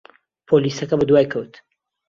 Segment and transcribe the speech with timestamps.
[0.47, 1.53] پۆلیسەکە بەدوای کەوت.